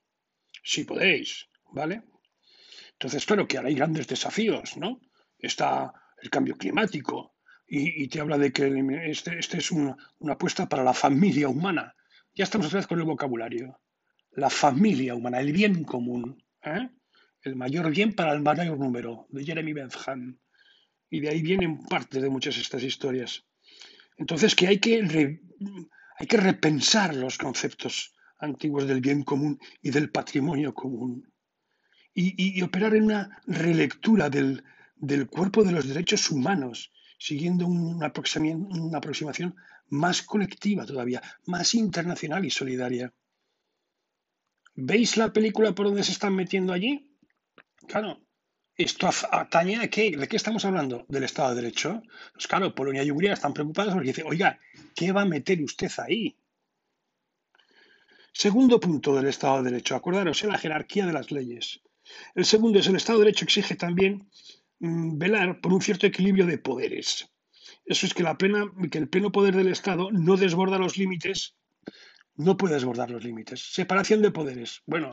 si 0.64 0.84
podéis, 0.84 1.50
¿vale? 1.72 2.04
Entonces, 3.02 3.26
claro 3.26 3.48
que 3.48 3.58
ahora 3.58 3.70
hay 3.70 3.74
grandes 3.74 4.06
desafíos, 4.06 4.78
¿no? 4.78 5.02
Está 5.40 5.92
el 6.22 6.30
cambio 6.30 6.56
climático 6.56 7.34
y, 7.66 8.08
te 8.10 8.20
habla 8.20 8.38
de 8.38 8.54
que 8.54 8.68
este, 9.06 9.40
este 9.40 9.58
es 9.58 9.72
una, 9.72 9.98
apuesta 10.30 10.70
para 10.70 10.84
la 10.84 10.94
familia 10.94 11.50
humana. 11.50 11.96
Ya 12.36 12.44
estamos 12.44 12.68
otra 12.68 12.78
vez 12.78 12.86
con 12.86 13.00
el 13.00 13.06
vocabulario. 13.06 13.82
La 14.34 14.52
familia 14.52 15.16
humana, 15.16 15.40
el 15.40 15.52
bien 15.52 15.84
común. 15.84 16.44
¿eh? 16.64 16.90
El 17.42 17.56
mayor 17.56 17.90
bien 17.90 18.14
para 18.14 18.34
el 18.34 18.42
mayor 18.44 18.78
número, 18.78 19.26
de 19.30 19.46
Jeremy 19.46 19.74
Bentham. 19.74 20.38
Y 21.10 21.22
de 21.22 21.30
ahí 21.30 21.42
vienen 21.42 21.80
parte 21.86 22.22
de 22.22 22.30
muchas 22.30 22.54
de 22.54 22.62
estas 22.62 22.84
historias. 22.84 23.44
Entonces, 24.16 24.54
que 24.54 24.68
hay 24.68 24.78
que, 24.78 25.40
hay 26.20 26.28
que 26.28 26.38
repensar 26.38 27.16
los 27.16 27.40
conceptos 27.40 28.14
antiguos 28.38 28.88
del 28.88 29.02
bien 29.02 29.24
común 29.24 29.58
y 29.82 29.90
del 29.90 30.12
patrimonio 30.12 30.76
común. 30.76 31.31
Y, 32.14 32.62
operar 32.62 32.96
en 32.96 33.06
una 33.06 33.42
relectura 33.48 34.30
del, 34.30 34.64
cuerpo 35.30 35.64
de 35.64 35.72
los 35.72 35.88
derechos 35.88 36.30
humanos, 36.30 36.92
siguiendo 37.18 37.66
una 37.68 38.08
aproximación, 38.08 38.68
una 38.80 38.98
aproximación 38.98 39.56
más 39.90 40.22
colectiva 40.22 40.86
todavía, 40.86 41.22
más 41.46 41.74
internacional 41.74 42.44
y 42.46 42.50
solidaria. 42.50 43.14
¿Veis 44.76 45.18
la 45.18 45.32
película 45.32 45.74
por 45.74 45.88
donde 45.88 46.04
se 46.04 46.12
están 46.12 46.36
metiendo 46.36 46.74
allí? 46.74 47.16
Claro, 47.88 48.22
esto 48.76 49.10
atañe 49.32 49.78
a 49.78 49.90
qué? 49.90 50.16
¿De 50.18 50.28
qué 50.28 50.38
estamos 50.38 50.66
hablando? 50.66 51.06
Del 51.08 51.24
Estado 51.24 51.50
de 51.50 51.62
Derecho. 51.62 52.02
Pues 52.34 52.48
claro, 52.48 52.74
Polonia 52.74 53.04
y 53.04 53.12
Hungría 53.12 53.34
están 53.34 53.54
preocupados 53.54 53.94
porque 53.94 54.08
dicen, 54.08 54.26
oiga, 54.28 54.60
¿qué 54.96 55.12
va 55.12 55.22
a 55.22 55.26
meter 55.26 55.62
usted 55.62 55.92
ahí? 55.98 56.36
Segundo 58.34 58.80
punto 58.80 59.14
del 59.14 59.28
Estado 59.28 59.58
de 59.62 59.72
Derecho, 59.72 59.96
acordaros, 59.96 60.42
es 60.42 60.50
la 60.50 60.58
jerarquía 60.58 61.06
de 61.06 61.14
las 61.14 61.32
leyes. 61.32 61.82
El 62.36 62.46
segundo 62.46 62.80
es 62.80 62.88
el 62.88 62.96
Estado 62.96 63.20
de 63.20 63.26
Derecho 63.26 63.46
exige 63.46 63.76
también 63.76 64.30
mm, 64.80 65.18
velar 65.18 65.62
por 65.62 65.74
un 65.74 65.82
cierto 65.82 66.08
equilibrio 66.08 66.46
de 66.46 66.58
poderes. 66.58 67.30
Eso 67.86 68.06
es 68.06 68.14
que, 68.14 68.24
la 68.24 68.38
plena, 68.38 68.72
que 68.90 68.98
el 68.98 69.10
pleno 69.10 69.32
poder 69.32 69.56
del 69.56 69.68
Estado 69.68 70.12
no 70.12 70.38
desborda 70.38 70.78
los 70.78 70.98
límites, 70.98 71.56
no 72.36 72.58
puede 72.58 72.76
desbordar 72.76 73.10
los 73.12 73.24
límites. 73.24 73.74
Separación 73.74 74.22
de 74.22 74.32
poderes. 74.32 74.82
Bueno, 74.86 75.10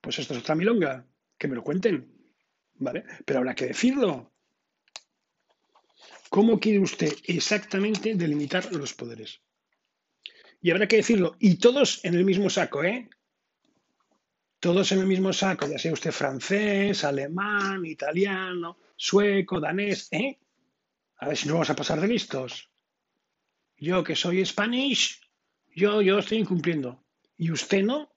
pues 0.00 0.18
esto 0.18 0.34
es 0.34 0.40
otra 0.40 0.54
milonga, 0.54 1.06
que 1.38 1.48
me 1.48 1.54
lo 1.54 1.62
cuenten, 1.62 2.12
¿vale? 2.74 3.04
Pero 3.24 3.40
habrá 3.40 3.54
que 3.54 3.66
decirlo. 3.66 4.32
¿Cómo 6.28 6.60
quiere 6.60 6.78
usted 6.78 7.12
exactamente 7.24 8.14
delimitar 8.14 8.72
los 8.72 8.94
poderes? 8.94 9.40
Y 10.62 10.70
habrá 10.70 10.86
que 10.86 10.96
decirlo, 10.96 11.36
y 11.38 11.56
todos 11.56 12.04
en 12.04 12.14
el 12.14 12.24
mismo 12.24 12.50
saco, 12.50 12.84
¿eh? 12.84 13.08
Todos 14.60 14.92
en 14.92 14.98
el 14.98 15.06
mismo 15.06 15.32
saco, 15.32 15.66
ya 15.66 15.78
sea 15.78 15.94
usted 15.94 16.12
francés, 16.12 17.02
alemán, 17.04 17.86
italiano, 17.86 18.76
sueco, 18.94 19.58
danés, 19.58 20.08
¿eh? 20.12 20.38
A 21.16 21.28
ver 21.28 21.36
si 21.38 21.48
no 21.48 21.54
vamos 21.54 21.70
a 21.70 21.74
pasar 21.74 21.98
de 21.98 22.08
listos. 22.08 22.70
Yo 23.78 24.04
que 24.04 24.14
soy 24.14 24.44
Spanish, 24.44 25.18
yo, 25.74 26.02
yo 26.02 26.18
estoy 26.18 26.38
incumpliendo. 26.38 27.02
¿Y 27.38 27.50
usted 27.50 27.82
no? 27.82 28.14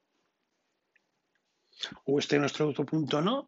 ¿O 2.04 2.20
este 2.20 2.38
nuestro 2.38 2.68
otro 2.68 2.86
punto 2.86 3.22
no? 3.22 3.48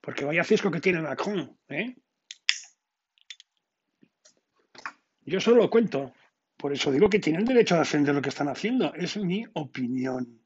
Porque 0.00 0.24
vaya 0.24 0.44
fisco 0.44 0.70
que 0.70 0.80
tiene 0.80 1.02
Macron, 1.02 1.58
¿eh? 1.68 1.96
Yo 5.26 5.40
solo 5.40 5.62
lo 5.62 5.70
cuento. 5.70 6.14
Por 6.56 6.72
eso 6.72 6.92
digo 6.92 7.10
que 7.10 7.18
tienen 7.18 7.44
derecho 7.44 7.74
a 7.74 7.80
defender 7.80 8.14
lo 8.14 8.22
que 8.22 8.28
están 8.28 8.48
haciendo. 8.48 8.94
Es 8.94 9.16
mi 9.16 9.44
opinión. 9.54 10.40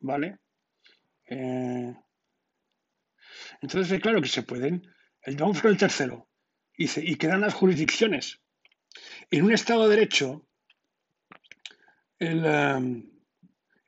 ¿Vale? 0.00 0.38
Eh, 1.26 1.94
entonces, 3.60 4.00
claro 4.00 4.20
que 4.20 4.28
se 4.28 4.42
pueden. 4.42 4.82
El, 5.22 5.36
vamos 5.36 5.60
con 5.60 5.70
el 5.70 5.76
tercero. 5.76 6.28
Dice, 6.76 7.02
y 7.04 7.16
quedan 7.16 7.40
las 7.40 7.54
jurisdicciones. 7.54 8.40
En 9.30 9.44
un 9.44 9.52
Estado 9.52 9.88
de 9.88 9.96
Derecho, 9.96 10.46
el, 12.18 12.44
um, 12.44 13.10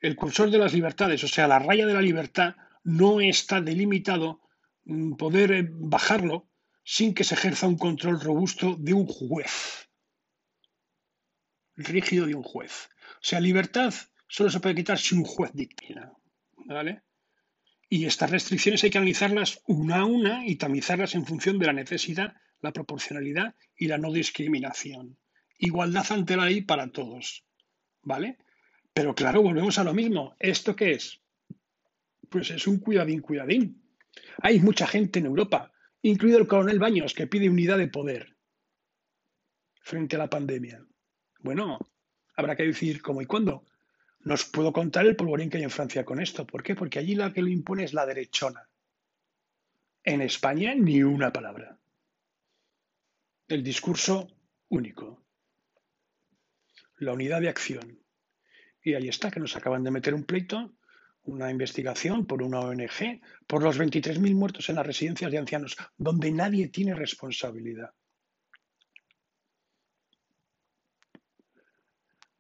el 0.01 0.17
cursor 0.17 0.51
de 0.51 0.59
las 0.59 0.73
libertades, 0.73 1.23
o 1.25 1.29
sea, 1.29 1.49
la 1.49 1.59
raya 1.59 1.87
de 1.87 1.95
la 1.95 2.01
libertad, 2.01 2.57
no 2.85 3.21
está 3.21 3.61
delimitado 3.61 4.41
mm, 4.85 5.15
poder 5.15 5.53
eh, 5.53 5.69
bajarlo 5.69 6.49
sin 6.85 7.15
que 7.15 7.25
se 7.25 7.35
ejerza 7.35 7.67
un 7.67 7.79
control 7.79 8.21
robusto 8.21 8.77
de 8.79 8.95
un 8.95 9.07
juez 9.07 9.87
rígido 11.77 12.27
de 12.27 12.35
un 12.35 12.43
juez. 12.43 12.89
O 13.17 13.25
sea, 13.25 13.41
libertad 13.41 13.93
solo 14.29 14.51
se 14.51 14.61
puede 14.61 14.75
quitar 14.75 14.99
si 14.99 15.15
un 15.15 15.25
juez 15.25 15.51
dictina. 15.53 16.13
¿Vale? 16.57 17.03
Y 17.89 18.05
estas 18.07 18.31
restricciones 18.31 18.83
hay 18.83 18.91
que 18.91 18.99
analizarlas 18.99 19.63
una 19.67 20.01
a 20.01 20.05
una 20.05 20.47
y 20.47 20.57
tamizarlas 20.57 21.15
en 21.15 21.25
función 21.25 21.59
de 21.59 21.67
la 21.67 21.73
necesidad, 21.73 22.35
la 22.61 22.73
proporcionalidad 22.73 23.55
y 23.77 23.87
la 23.87 23.99
no 23.99 24.13
discriminación. 24.13 25.19
Igualdad 25.59 26.07
ante 26.11 26.37
la 26.37 26.47
ley 26.47 26.63
para 26.63 26.91
todos. 26.91 27.45
¿Vale? 28.03 28.39
Pero 28.93 29.15
claro, 29.15 29.43
volvemos 29.43 29.79
a 29.79 29.85
lo 29.85 29.95
mismo. 29.95 30.35
¿Esto 30.39 30.75
qué 30.75 30.93
es? 30.93 31.21
Pues 32.29 32.51
es 32.51 32.67
un 32.67 32.79
cuidadín, 32.79 33.21
cuidadín. 33.21 33.83
Hay 34.43 34.59
mucha 34.61 34.87
gente 34.87 35.19
en 35.19 35.27
Europa, 35.27 35.73
incluido 36.03 36.39
el 36.39 36.47
coronel 36.47 36.79
Baños, 36.79 37.15
que 37.15 37.27
pide 37.27 37.49
unidad 37.49 37.79
de 37.79 37.89
poder. 37.89 38.37
frente 39.83 40.17
a 40.17 40.19
la 40.19 40.31
pandemia? 40.31 40.85
Bueno, 41.41 41.79
habrá 42.35 42.57
que 42.57 42.65
decir 42.65 43.01
cómo 43.01 43.23
y 43.23 43.27
cuándo. 43.27 43.65
No 44.27 44.35
os 44.35 44.45
puedo 44.45 44.73
contar 44.73 45.07
el 45.07 45.15
polvorín 45.15 45.49
que 45.49 45.59
hay 45.59 45.63
en 45.63 45.71
Francia 45.71 46.05
con 46.05 46.21
esto. 46.21 46.45
¿Por 46.45 46.65
qué? 46.65 46.75
Porque 46.75 46.99
allí 46.99 47.15
la 47.15 47.33
que 47.33 47.43
lo 47.43 47.47
impone 47.47 47.85
es 47.85 47.95
la 47.95 48.05
derechona. 48.05 48.69
En 50.03 50.21
España 50.21 50.75
ni 50.75 51.01
una 51.05 51.33
palabra. 51.33 51.79
El 53.47 53.63
discurso 53.63 54.27
único. 54.69 55.23
La 56.97 57.13
unidad 57.13 57.41
de 57.41 57.51
acción. 57.51 58.01
Y 58.83 58.95
ahí 58.95 59.07
está, 59.07 59.31
que 59.31 59.39
nos 59.39 59.55
acaban 59.55 59.85
de 59.85 59.93
meter 59.93 60.13
un 60.13 60.25
pleito, 60.25 60.75
una 61.23 61.49
investigación 61.49 62.27
por 62.27 62.43
una 62.43 62.59
ONG, 62.59 63.21
por 63.47 63.63
los 63.63 63.79
23.000 63.79 64.35
muertos 64.35 64.69
en 64.69 64.75
las 64.75 64.87
residencias 64.89 65.31
de 65.31 65.39
ancianos, 65.39 65.77
donde 65.97 66.33
nadie 66.33 66.67
tiene 66.67 66.97
responsabilidad. 66.97 67.95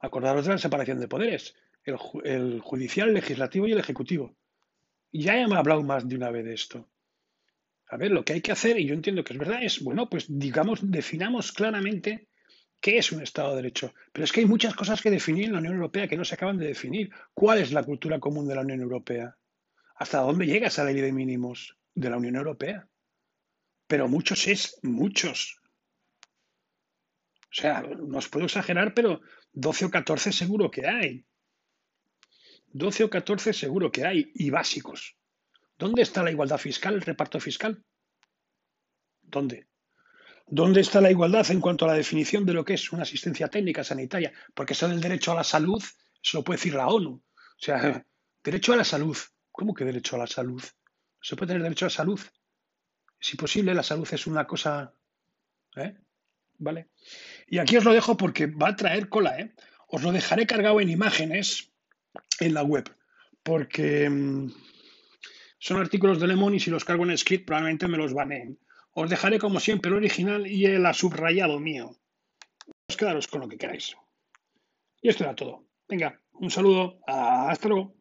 Acordaros 0.00 0.46
de 0.46 0.52
la 0.52 0.58
separación 0.58 0.98
de 0.98 1.06
poderes 1.06 1.54
el, 1.86 2.60
judicial, 2.60 3.08
el 3.08 3.14
legislativo 3.14 3.66
y 3.66 3.72
el 3.72 3.78
ejecutivo. 3.78 4.36
Ya 5.12 5.36
he 5.36 5.44
hablado 5.44 5.82
más 5.82 6.06
de 6.06 6.16
una 6.16 6.30
vez 6.30 6.44
de 6.44 6.54
esto. 6.54 6.90
A 7.88 7.96
ver, 7.96 8.10
lo 8.10 8.24
que 8.24 8.32
hay 8.32 8.40
que 8.40 8.52
hacer, 8.52 8.78
y 8.78 8.86
yo 8.86 8.94
entiendo 8.94 9.22
que 9.22 9.32
es 9.32 9.38
verdad, 9.38 9.62
es, 9.62 9.82
bueno, 9.82 10.10
pues 10.10 10.26
digamos, 10.28 10.80
definamos 10.82 11.52
claramente 11.52 12.28
qué 12.80 12.98
es 12.98 13.12
un 13.12 13.22
Estado 13.22 13.50
de 13.50 13.56
Derecho. 13.56 13.94
Pero 14.12 14.24
es 14.24 14.32
que 14.32 14.40
hay 14.40 14.46
muchas 14.46 14.74
cosas 14.74 15.00
que 15.00 15.10
definir 15.10 15.46
en 15.46 15.52
la 15.52 15.60
Unión 15.60 15.74
Europea 15.74 16.08
que 16.08 16.16
no 16.16 16.24
se 16.24 16.34
acaban 16.34 16.58
de 16.58 16.66
definir. 16.66 17.10
¿Cuál 17.32 17.60
es 17.60 17.72
la 17.72 17.84
cultura 17.84 18.18
común 18.18 18.48
de 18.48 18.56
la 18.56 18.62
Unión 18.62 18.80
Europea? 18.80 19.36
¿Hasta 19.94 20.20
dónde 20.20 20.46
llega 20.46 20.66
esa 20.66 20.84
ley 20.84 21.00
de 21.00 21.12
mínimos 21.12 21.78
de 21.94 22.10
la 22.10 22.16
Unión 22.16 22.34
Europea? 22.34 22.88
Pero 23.86 24.08
muchos 24.08 24.48
es 24.48 24.78
muchos. 24.82 25.60
O 27.50 27.54
sea, 27.54 27.82
no 27.82 28.18
os 28.18 28.28
puedo 28.28 28.46
exagerar, 28.46 28.92
pero 28.92 29.20
12 29.52 29.84
o 29.86 29.90
14 29.90 30.32
seguro 30.32 30.70
que 30.70 30.86
hay. 30.86 31.24
12 32.76 33.04
o 33.04 33.10
14 33.10 33.52
seguro 33.52 33.90
que 33.90 34.04
hay, 34.04 34.32
y 34.34 34.50
básicos. 34.50 35.16
¿Dónde 35.78 36.02
está 36.02 36.22
la 36.22 36.30
igualdad 36.30 36.58
fiscal, 36.58 36.94
el 36.94 37.00
reparto 37.00 37.40
fiscal? 37.40 37.82
¿Dónde? 39.22 39.68
¿Dónde 40.46 40.80
está 40.82 41.00
la 41.00 41.10
igualdad 41.10 41.50
en 41.50 41.60
cuanto 41.60 41.84
a 41.84 41.88
la 41.88 41.94
definición 41.94 42.44
de 42.44 42.52
lo 42.52 42.64
que 42.64 42.74
es 42.74 42.92
una 42.92 43.02
asistencia 43.02 43.48
técnica 43.48 43.82
sanitaria? 43.82 44.32
Porque 44.54 44.74
eso 44.74 44.88
del 44.88 45.00
derecho 45.00 45.32
a 45.32 45.36
la 45.36 45.44
salud, 45.44 45.82
eso 46.22 46.38
lo 46.38 46.44
puede 46.44 46.58
decir 46.58 46.74
la 46.74 46.86
ONU. 46.88 47.12
O 47.12 47.22
sea, 47.58 48.04
derecho 48.44 48.74
a 48.74 48.76
la 48.76 48.84
salud. 48.84 49.16
¿Cómo 49.50 49.72
que 49.72 49.84
derecho 49.84 50.16
a 50.16 50.20
la 50.20 50.26
salud? 50.26 50.62
¿Se 51.20 51.34
puede 51.34 51.48
tener 51.48 51.62
derecho 51.62 51.86
a 51.86 51.88
la 51.88 51.94
salud? 51.94 52.20
Si 53.18 53.36
posible, 53.36 53.74
la 53.74 53.82
salud 53.82 54.08
es 54.12 54.26
una 54.26 54.46
cosa... 54.46 54.94
¿eh? 55.76 55.96
¿Vale? 56.58 56.90
Y 57.48 57.58
aquí 57.58 57.78
os 57.78 57.84
lo 57.84 57.92
dejo 57.92 58.18
porque 58.18 58.46
va 58.46 58.68
a 58.68 58.76
traer 58.76 59.08
cola, 59.08 59.38
¿eh? 59.38 59.54
Os 59.88 60.02
lo 60.02 60.12
dejaré 60.12 60.46
cargado 60.46 60.80
en 60.80 60.90
imágenes 60.90 61.72
en 62.40 62.54
la 62.54 62.62
web, 62.62 62.84
porque 63.42 64.08
mm, 64.08 64.52
son 65.58 65.80
artículos 65.80 66.20
de 66.20 66.26
Lemon 66.26 66.54
y 66.54 66.60
si 66.60 66.70
los 66.70 66.84
cargo 66.84 67.04
en 67.04 67.16
script 67.16 67.46
probablemente 67.46 67.88
me 67.88 67.98
los 67.98 68.14
baneen. 68.14 68.58
Os 68.92 69.10
dejaré 69.10 69.38
como 69.38 69.60
siempre 69.60 69.90
el 69.90 69.96
original 69.96 70.46
y 70.46 70.64
el 70.66 70.86
subrayado 70.94 71.58
mío. 71.58 71.96
Os 72.88 72.96
quedaros 72.96 73.26
con 73.28 73.40
lo 73.40 73.48
que 73.48 73.58
queráis. 73.58 73.96
Y 75.02 75.08
esto 75.08 75.24
era 75.24 75.34
todo. 75.34 75.66
Venga, 75.88 76.20
un 76.32 76.50
saludo. 76.50 76.98
Hasta 77.06 77.68
luego. 77.68 77.95